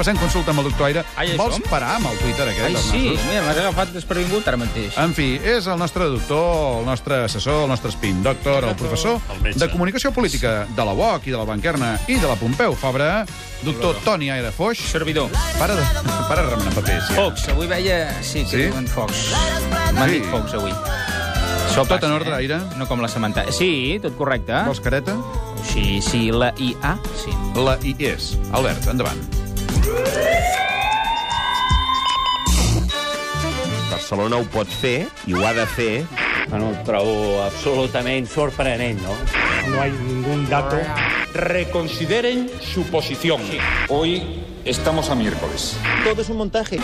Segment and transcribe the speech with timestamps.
[0.00, 1.04] passem consulta amb el doctor Aire.
[1.20, 1.64] Ai, Vols som?
[1.70, 2.66] parar amb el Twitter aquest?
[2.66, 3.26] Ai, sí, nassos?
[3.28, 4.96] mira, m'has agafat desprevingut ara mateix.
[5.02, 9.20] En fi, és el nostre doctor, el nostre assessor, el nostre spin doctor, el professor
[9.44, 12.74] El de comunicació política de la UOC i de la Banquerna i de la Pompeu
[12.74, 13.26] Fabra,
[13.62, 14.78] doctor Toni Aire Foix.
[14.90, 15.28] Servidor.
[15.58, 15.84] Para de,
[16.28, 17.08] para de remenar papers.
[17.12, 17.14] Ja.
[17.20, 18.00] Fox, avui veia...
[18.22, 18.62] Sí, que Sí?
[18.70, 19.30] diuen Fox.
[19.92, 20.14] M'han Sí.
[20.20, 20.72] dit Fox, avui.
[20.72, 22.38] Això Tot passa, en ordre, eh?
[22.40, 22.58] Aire?
[22.80, 23.44] No com la Samantha.
[23.52, 24.52] Sí, tot correcte.
[24.66, 25.14] Vols careta?
[25.72, 27.30] Sí, sí, la IA, sí.
[27.54, 28.32] La I és.
[28.52, 29.20] Albert, endavant.
[33.90, 36.04] Barcelona ho pot fer i ho ha de fer.
[36.50, 39.14] Bueno, ho trobo absolutament sorprenent, no?
[39.70, 40.76] No hay ningún dato.
[41.32, 43.40] reconsideren su posición.
[43.88, 45.76] Hoy estamos a miércoles.
[46.04, 46.78] Todo es un montaje.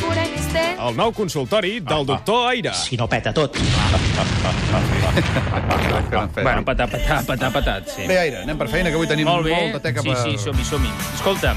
[0.00, 0.78] Cúreme usted.
[0.78, 2.72] El nou consultori del doctor Aire.
[2.74, 3.56] Si no peta tot.
[6.42, 8.06] Bueno, patat, patat, patat, patat, sí.
[8.08, 9.54] Bé, Aire, anem per feina, que avui tenim Molt bé.
[9.56, 10.18] molta teca sí, per...
[10.24, 10.90] sí, som-hi, som-hi.
[11.14, 11.54] Escolta,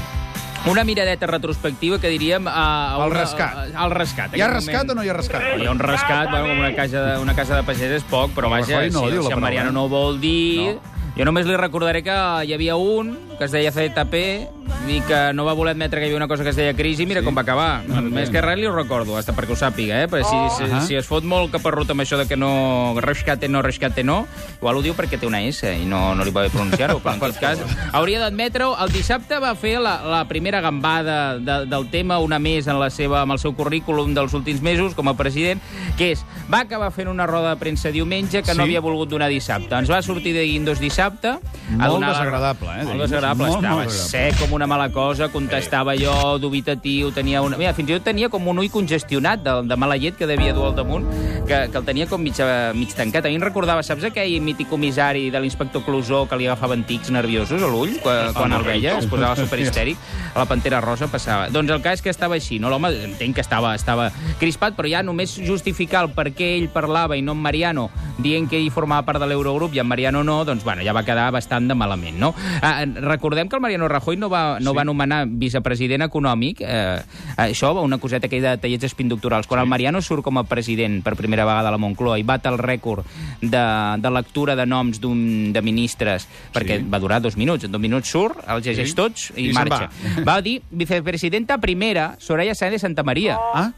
[0.66, 2.48] una miradeta retrospectiva que diríem...
[2.48, 3.70] A, a Al rescat.
[3.74, 4.34] Al rescat.
[4.34, 4.90] Hi ha rescat moment.
[4.90, 5.46] o no hi ha rescat?
[5.60, 8.34] Hi ha un rescat, bueno, com una casa de, una casa de pagès és poc,
[8.34, 9.76] però El vaja, no si, si en Mariano eh?
[9.76, 10.74] no vol dir...
[10.74, 10.92] No.
[11.16, 12.12] Jo només li recordaré que
[12.44, 14.18] hi havia un que es deia ZTP
[14.88, 17.06] i que no va voler admetre que hi havia una cosa que es deia crisi,
[17.06, 17.26] mira Sí?
[17.26, 17.82] com va acabar.
[17.86, 18.00] Bé.
[18.02, 20.08] Més que res li ho recordo, hasta perquè ho sàpiga, eh?
[20.08, 20.80] Perquè si, si, Ahà.
[20.86, 22.94] si es fot molt caparrut amb això de que no...
[23.00, 24.26] Rescate no, rescate no,
[24.60, 27.14] igual ho diu perquè té una S i no, no li va bé pronunciar-ho, però
[27.14, 27.58] en tot cas
[27.92, 28.76] hauria d'admetre-ho.
[28.84, 32.90] El dissabte va fer la, la primera gambada de, del tema, una més en la
[32.90, 35.60] seva, amb el seu currículum dels últims mesos com a president,
[35.98, 38.56] que és, va acabar fent una roda de premsa diumenge que Sí.
[38.58, 39.74] no havia volgut donar dissabte.
[39.74, 41.28] Ens va sortir de Guindos dissabte.
[41.28, 41.38] a
[41.70, 43.46] Molt donar la- desagradable, eh, Molt desagradable.
[43.46, 44.32] Molt, Estava molt desagradable.
[44.32, 47.56] sec com una mala cosa, contestava jo, dubitatiu, tenia una...
[47.56, 50.52] Mira, fins i tot tenia com un ull congestionat de, de mala llet que devia
[50.52, 51.06] dur al damunt,
[51.48, 53.24] que, que el tenia com mig, eh, mig tancat.
[53.24, 57.08] A mi em recordava, saps aquell mític comissari de l'inspector Clusó que li agafaven tics
[57.14, 59.96] nerviosos a l'ull quan, quan el veia, es posava superhistèric,
[60.34, 61.48] a la Pantera Rosa passava.
[61.54, 62.68] Doncs el cas que estava així, no?
[62.68, 64.10] L'home, entenc que estava, estava
[64.42, 67.88] crispat, però ja només justificar el per què ell parlava i no en Mariano,
[68.20, 71.06] dient que ell formava part de l'Eurogrup i en Mariano no, doncs bueno, ja va
[71.06, 72.34] quedar bastant de malament, no?
[72.60, 74.76] Ah, recordem que el Mariano Rajoy no va, no Sí.
[74.76, 77.02] va nomenar vicepresident econòmic, eh,
[77.36, 79.46] això, va una coseta aquella de tallets espinductorals.
[79.46, 82.46] Quan el Mariano surt com a president per primera vegada a la Moncloa i bat
[82.46, 83.04] el rècord
[83.40, 83.64] de,
[84.02, 86.86] de lectura de noms d'un de ministres, perquè Sí.
[86.90, 88.94] va durar dos minuts, en dos minuts surt, els llegeix Sí.
[88.94, 89.88] tots i, I marxa.
[90.18, 90.24] va.
[90.36, 93.72] Va dir vicepresidenta primera, Soraya Sáenz de Santa Maria Ah,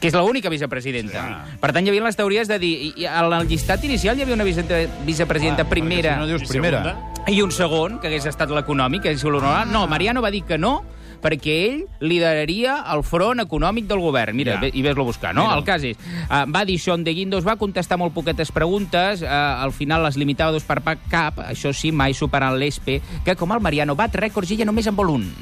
[0.00, 1.20] que és l'única vicepresidenta.
[1.44, 1.56] Sí.
[1.60, 2.70] Per tant, hi havia les teories de dir...
[2.86, 4.64] I, i al llistat inicial hi havia una vice-
[5.04, 6.96] vicepresidenta primera si no dius primera.
[7.28, 9.66] I un segon, que hagués estat l'econòmic, que és l'honorar.
[9.68, 10.80] No, Mariano va dir que no,
[11.20, 14.34] perquè ell lideraria el front econòmic del govern.
[14.34, 14.70] Mira, Ja.
[14.72, 15.44] i ves-lo buscar, no?
[15.44, 15.58] Mira.
[15.58, 15.96] El cas és,
[16.30, 19.26] uh, va dir això De Guindos, va contestar molt poquetes preguntes, uh,
[19.62, 23.60] al final les limitava dos per cap, això sí, mai superant l'ESPE, que com el
[23.60, 25.32] Mariano bat rècords i ella només en vol un.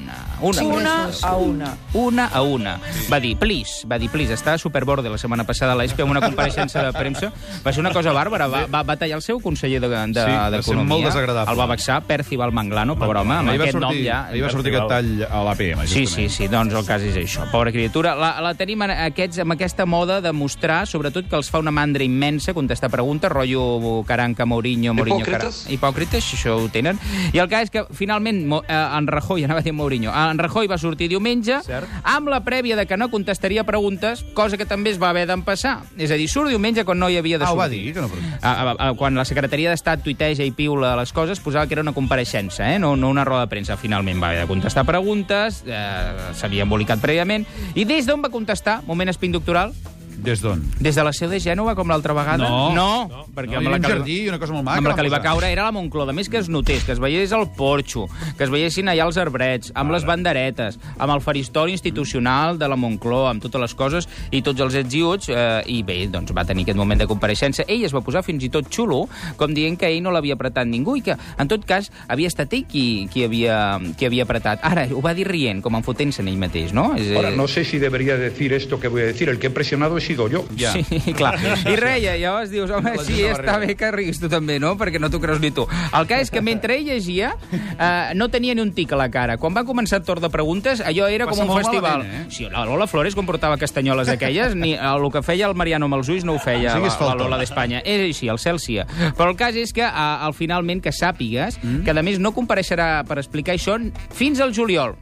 [0.41, 1.77] Una, una a una.
[1.95, 2.79] Una a una.
[3.11, 6.21] Va dir, please, va dir, please, estava superborde la setmana passada a l'ESPE amb una
[6.23, 7.33] compareixença de premsa.
[7.65, 10.51] Va ser una cosa bàrbara, va, va, va tallar el seu conseller d'Economia.
[10.51, 11.53] De, Sí, va ser molt desagradable.
[11.53, 14.19] El va vexar, Percival Manglano, pobre home, amb ahir aquest nom sortir, ja...
[14.31, 16.15] ahir va sortir aquest tall a l'APM, Sí, justament.
[16.15, 17.47] sí, sí, doncs el cas és això.
[17.53, 18.15] Pobra criatura.
[18.19, 21.71] La, la tenim en aquests, amb aquesta moda de mostrar, sobretot, que els fa una
[21.75, 25.21] mandra immensa contestar preguntes, rotllo Caranca, Mourinho, Mourinho...
[25.25, 25.63] Hipòcrites?
[25.65, 25.75] Cara...
[25.75, 26.99] Hipòcrites, això ho tenen.
[27.33, 30.67] I el cas és que, finalment, eh, en Rajoy, anava a dir Mourinho, en Rajoy
[30.69, 31.89] va sortir diumenge Cert.
[32.05, 35.83] amb la prèvia de que no contestaria preguntes, cosa que també es va haver d'empassar.
[35.97, 37.59] És a dir, surt diumenge quan no hi havia de Ah, sortir.
[37.61, 38.11] va dir, que no...
[38.43, 41.83] A, a, a, quan la secretaria d'Estat tuiteja i piula les coses, posava que era
[41.83, 42.79] una compareixença, eh?
[42.79, 43.77] no, no una roda de premsa.
[43.77, 48.83] Finalment va haver de contestar preguntes, eh, s'havia embolicat prèviament, i des d'on va contestar,
[48.87, 49.73] moment espin doctoral,
[50.19, 50.61] Des d'on?
[50.81, 52.49] des de la seu de Gènova, com l'altra vegada?
[52.49, 52.75] No.
[52.75, 54.79] no, perquè No, amb la un que jardí i una cosa molt maca.
[54.79, 56.11] amb la que li va caure era la Moncloa.
[56.11, 59.17] A més que es notés, que es veiés el porxo, que es veiessin allà els
[59.17, 64.09] arbrets, amb les banderetes, amb el faristol institucional de la Moncloa, amb totes les coses
[64.31, 67.07] i tots els ets i uts, eh, i bé, doncs va tenir aquest moment de
[67.07, 67.65] compareixença.
[67.69, 69.05] Ell es va posar fins i tot xulo,
[69.37, 72.53] com dient que ell no l'havia apretat ningú i que, en tot cas, havia estat
[72.59, 74.61] ell qui, qui, havia, qui havia apretat.
[74.63, 76.91] Ara, ho va dir rient, com enfotent-se en ell mateix, no?
[76.97, 79.29] És, Ahora, eh, no sé si debería decir esto que voy a decir.
[79.29, 80.43] El que he presionado he sido yo.
[80.59, 80.73] Ja.
[80.73, 81.37] Sí, clar.
[81.73, 84.73] I reia, llavors dius, home, La sí, està bé que riguis tu també, no?
[84.81, 85.67] Perquè no t'ho creus ni tu.
[85.93, 89.11] El cas és que mentre ell llegia, eh, no tenia ni un tic a la
[89.13, 89.37] cara.
[89.39, 92.03] Quan va començar el torn de preguntes, allò era Passa com un festival.
[92.03, 92.35] malament, eh?
[92.35, 95.87] Sí, la Lola Flores com portava castanyoles aquelles, ni eh, el que feia el Mariano
[95.91, 97.19] amb els ulls no ho feia siguis la, la.
[97.23, 97.83] Lola d'Espanya.
[97.85, 98.87] És així, el cel sia.
[99.19, 101.83] Però el cas és que, eh, al finalment, que sàpigues Mm.
[101.85, 103.75] que, a més, no compareixerà per explicar això
[104.15, 104.95] fins al juliol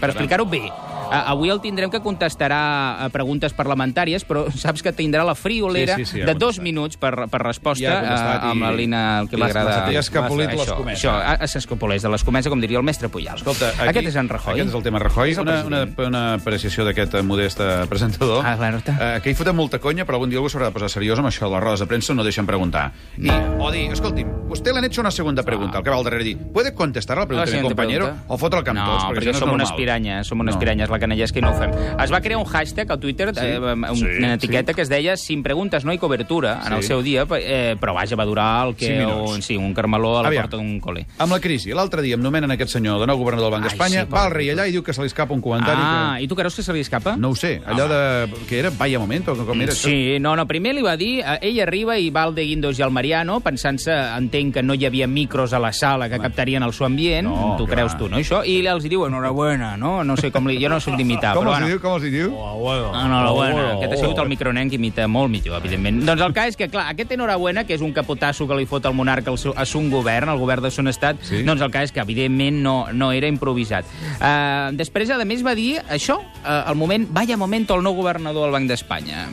[0.00, 0.64] per explicar-ho bé.
[1.10, 2.60] Avui el tindrem que contestarà
[3.04, 6.96] a preguntes parlamentàries, però saps que tindrà la friolera Sí, sí, sí, de dos minuts
[7.00, 9.86] per, per resposta Ja uh, amb la Lina, el que li agrada.
[9.86, 10.98] l'has escapolit de Això, l'escomesa.
[10.98, 13.36] Això, ah, s'escopoleix de l'escomesa, com diria el mestre Pujal.
[13.40, 14.54] Escolta, aquí, Aquest és en Rajoy.
[14.54, 15.34] Aquest és el tema Rajoy.
[15.36, 18.44] El Una, una, una apreciació d'aquest eh, modest eh, presentador.
[18.44, 18.96] Ah, está.
[19.16, 21.30] Eh, que hi fotem molta conya, però algun dia algú s'haurà de posar seriós amb
[21.30, 21.50] això.
[21.52, 22.90] Les rodes de premsa no deixen preguntar.
[23.16, 26.24] I, o dir, escolti'm, le han hecho una segunda pregunta, el que va al darrere
[26.24, 28.04] dir, ¿puede contestar la pregunta La de mi compañero?
[28.06, 28.24] pregunta.
[28.34, 30.54] O fotre el camp no, tots, perquè, perquè això no som unes piranyes, som unes
[30.54, 30.60] No.
[30.60, 31.70] piranyes, la canellesca i no ho fem.
[32.02, 33.44] Es va crear un hashtag a Twitter, sí?
[33.44, 36.88] eh, una Sí, etiqueta que es deia sin preguntes no hay cobertura, en el Sí.
[36.88, 39.30] seu dia, eh, però vaja, va durar el que minuts.
[39.36, 40.44] un, sí, un carmeló a la Aviam.
[40.44, 41.06] porta d'un col·le.
[41.18, 44.04] Amb la crisi, l'altre dia em nomenen aquest senyor de nou governador del Banc d'Espanya,
[44.04, 46.24] sí, va al rei allà i diu que se li escapa un comentari Ah, que...
[46.24, 47.16] i tu creus que se li escapa?
[47.16, 48.28] No ho sé, allò de...
[48.48, 48.70] que era?
[48.70, 49.88] Vaya momento, com era això?
[49.88, 52.78] Sí, no, no, primer li va dir, eh, ell arriba i va al de Guindos
[52.78, 56.62] i al Mariano, pensant-se, entenc que no hi havia micros a la sala que captarien
[56.62, 58.42] el seu ambient, No, tu que creus tu, no, això?
[58.46, 60.02] I els diu, enhorabuena, no?
[60.04, 60.58] No sé com li...
[60.62, 61.70] Jo no soc d'imitar, Com però bueno.
[61.70, 61.80] diu?
[61.82, 62.30] Com els hi diu?
[62.32, 63.66] Enhorabuena.
[63.76, 66.02] Aquest ha sigut el micronen que imita molt millor, evidentment.
[66.06, 68.86] Doncs el cas és que, clar, aquest enhorabuena, que és un capotasso que li fot
[68.88, 71.42] el monarca al seu, a son govern, al govern de son estat, Sí.
[71.42, 73.84] doncs el cas és que, evidentment, no, no era improvisat.
[74.20, 78.44] Uh, després, a més, va dir això, uh, al moment, vaya momento, el nou governador
[78.46, 79.26] del Banc d'Espanya.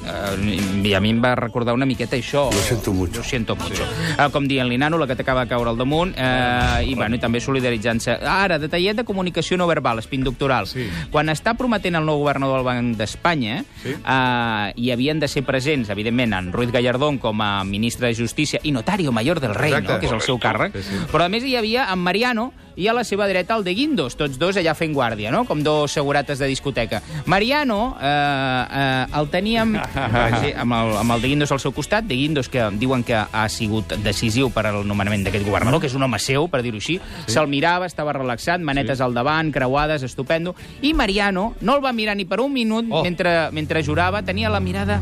[0.00, 2.46] Uh, I a mi em va recordar una miqueta això.
[2.52, 3.18] Lo siento mucho.
[3.18, 3.84] Lo siento mucho.
[4.16, 7.20] Uh, com dient l'Inano, la que t'acaba de caure al damunt, uh, i, bueno, i
[7.22, 8.16] també solidaritzant-se.
[8.24, 10.66] Ara, detallet de comunicació no verbal, espin doctoral.
[10.66, 10.88] Sí.
[11.12, 13.94] Quan està prometent el nou governador del Banc d'Espanya, Sí.
[13.96, 18.60] eh, hi havien de ser presents, evidentment, en Ruiz Gallardón com a ministre de Justícia
[18.62, 19.92] i notario mayor del rei, Exacte.
[19.92, 20.00] no?
[20.00, 20.96] que és el seu càrrec, Sí, sí.
[21.12, 24.16] però a més hi havia en Mariano i a la seva dreta el de Guindos,
[24.16, 25.44] tots dos allà fent guàrdia, no?
[25.48, 27.02] com dos segurates de discoteca.
[27.30, 32.08] Mariano eh, eh, el teníem sí, amb, el, amb el de Guindos al seu costat,
[32.08, 35.96] de Guindos que diuen que ha sigut decisiu per al nomenament d'aquest governador, que és
[35.98, 37.36] un home seu, per dir-ho així, sí.
[37.36, 39.04] se'l mirava, estava relaxat, manetes sí.
[39.04, 43.00] al davant, creuades, estupendo, i Mariano no el va mirar ni per un minut Oh.
[43.00, 43.02] oh.
[43.04, 45.00] mentre, mentre jurava, tenia la mirada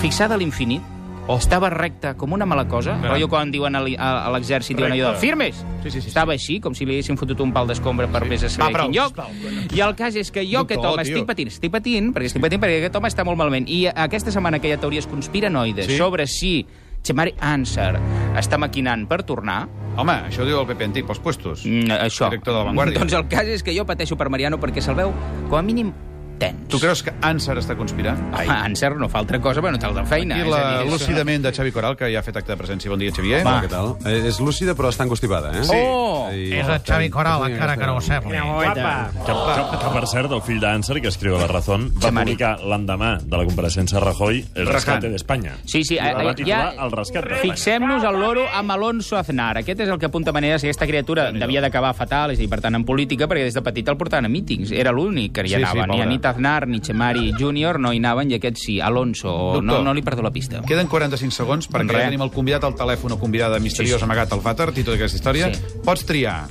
[0.00, 0.97] fixada a l'infinit,
[1.28, 1.36] Oh.
[1.36, 3.10] estava recte com una mala cosa, Caram.
[3.12, 5.64] rotllo quan diuen a l'exèrcit, diuen allò de firmes.
[5.82, 8.28] Sí, sí, sí, Estava així, com si li haguessin fotut un pal d'escombra per Sí.
[8.30, 9.08] vés a saber Va, prou, quin lloc.
[9.14, 9.76] sisplau.
[9.76, 12.60] I el cas és que jo, aquest home, estic patint, estic patint, perquè estic patint
[12.62, 13.68] perquè aquest home està molt malament.
[13.68, 15.96] I aquesta setmana que hi ha teories conspiranoides Sí.
[15.98, 16.66] sobre si
[17.04, 18.00] Chemari Ansar
[18.36, 21.64] està maquinant per tornar, Home, això diu el PP antic pels puestos.
[21.66, 22.28] mm, això...
[22.30, 22.98] Director de La Vanguardia.
[23.00, 25.12] Doncs el cas és que jo pateixo per Mariano perquè se'l veu,
[25.50, 25.92] com a mínim,
[26.38, 26.68] tens.
[26.68, 28.18] Tu creus que Ansar està conspirant?
[28.34, 28.46] Ai.
[28.48, 30.36] Ansar no fa altra cosa, però no té altra feina.
[30.36, 32.58] Aquí a la dir, és- lúcidament de Xavi Coral, que ja ha fet acte de
[32.58, 32.88] presència.
[32.90, 33.44] Bon dia, Xavier.
[33.44, 33.60] Va.
[33.62, 33.96] Què tal?
[34.06, 35.64] Eh, és lúcida, però està encostipada, eh?
[35.64, 35.74] Sí.
[35.76, 36.30] Oh!
[36.32, 38.36] I- És el Xavi Coral, encara que no ho sembli.
[38.38, 42.58] Que, que, que, per cert, el fill d'Anser, que escriu a La Razón, va publicar
[42.60, 45.56] l'endemà de la compareixença a Rajoy el rescate d'Espanya.
[45.64, 47.54] Sí, sí, eh, va eh, titular ja- El rescat d'Espanya.
[47.54, 49.56] Fixem-nos al loro amb Alonso Aznar.
[49.58, 52.48] Aquest és el que apunta maneres que aquesta criatura devia d'acabar fatal, és a dir,
[52.48, 54.70] per tant, en política, perquè des de petit el portaven a mítings.
[54.72, 55.72] Era l'únic que hi Sí, anava.
[55.72, 56.02] sí, ni pobre.
[56.02, 59.32] Anit Aznar, ni Chemari Júnior no hi anaven, i aquest sí, Alonso.
[59.58, 59.64] Doctor.
[59.64, 60.62] No, no li perdo la pista.
[60.68, 62.04] Queden 45 segons perquè Res.
[62.10, 64.08] tenim el convidat al telèfon o convidada misteriós Sí, sí.
[64.10, 65.52] amagat al vàter, títol d'aquesta història.
[65.54, 65.80] Sí.
[65.84, 66.46] Pots triar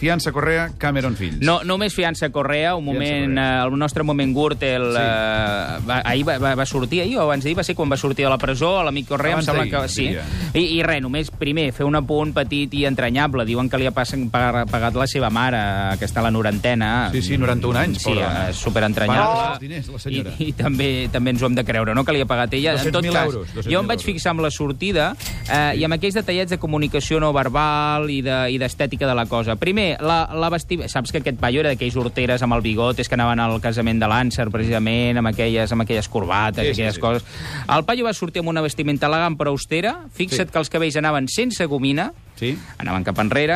[0.00, 1.42] Fiança Correa, Cameron Fills.
[1.44, 3.60] No, només Fiança Correa, un moment, Correa.
[3.60, 4.96] eh, el nostre moment Gürtel, Sí.
[4.98, 7.98] eh, va, ahir va, va, va sortir, ahir o abans d'ahir, va ser quan va
[7.98, 10.06] sortir de la presó, l'amic Correa, Abans em sembla que sí.
[10.08, 10.24] diria.
[10.54, 13.44] I, I res, només, primer, fer un apunt petit i entranyable.
[13.44, 15.60] Diuen que li ha passen, pagat, la seva mare,
[15.98, 17.10] que està a la norantena.
[17.12, 18.48] Sí, sí, 91 anys, Sí, pobra dona.
[18.48, 19.50] eh, superentranyable.
[19.52, 20.32] Els diners, la senyora.
[20.38, 22.72] I, i també també ens ho hem de creure, no?, que li ha pagat ella.
[22.72, 25.14] En tot 200.000 cas, euros, 200.000 jo em vaig fixar amb la sortida
[25.52, 29.14] eh, i amb aquells detallets de comunicació no verbal i de- i d'estètica de, de
[29.16, 29.56] la cosa.
[29.56, 30.92] Primer, la, la vestimenta...
[30.92, 34.06] Saps que aquest paio era d'aquells horteres amb el bigotes que anaven al casament de
[34.10, 37.00] l'Ànser, precisament, amb aquelles, amb aquelles corbates Sí, i sí, aquelles sí.
[37.00, 37.24] coses.
[37.68, 39.96] El paio va sortir amb una vestimenta elegant però austera.
[40.14, 40.52] Fixa't Sí.
[40.52, 42.54] que els cabells anaven sense gomina, Sí.
[42.80, 43.54] anaven cap enrere,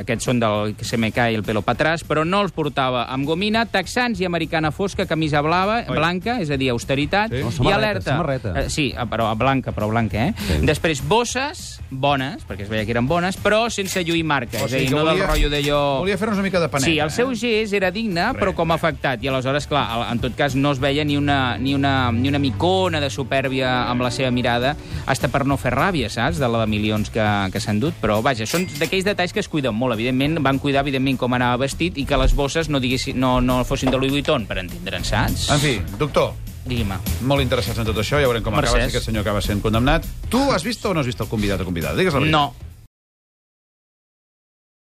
[0.00, 3.04] aquests són del que se me cae el pelo pa atrás, però no els portava
[3.10, 5.96] amb gomina, texans i americana fosca, camisa blava, Oi.
[5.98, 7.42] blanca, és a dir, austeritat, Sí.
[7.60, 8.12] No, i alerta.
[8.12, 8.54] samarreta.
[8.60, 10.34] Eh, sí, ah, però blanca, però blanca, eh?
[10.38, 10.60] Sí.
[10.66, 14.72] Després, bosses, bones, perquè es veia que eren bones, però sense lluir marca, O és
[14.72, 15.80] a sigui dir, no del volia- rotllo d'allò...
[16.00, 16.90] Volia fer-nos una mica de paneta.
[16.90, 19.22] Sí, el seu gest era digne, però com afectat.
[19.24, 22.38] I aleshores, clar, en tot cas no es veia ni una, ni una, ni una
[22.38, 26.60] micona de supèrbia amb la seva mirada, hasta per no fer ràbia, saps?, de la
[26.60, 27.94] de milions que, que s'han dut.
[28.00, 29.94] Però, vaja, són d'aquells detalls que es cuiden molt.
[29.94, 33.62] Evidentment, van cuidar, evidentment, com anava vestit i que les bosses no, diguessin, no, no
[33.64, 35.48] fossin de Louis Vuitton, per entendre'n, saps?
[35.50, 36.92] En fi, doctor, Digui'm.
[37.24, 38.90] molt interessats en tot això, ja veurem com acaba, Mercès.
[38.90, 40.04] si aquest senyor acaba sent condemnat.
[40.28, 41.96] Tu has vist o no has vist el convidat o convidada?
[41.96, 42.36] Digues la veritat.
[42.36, 42.69] No.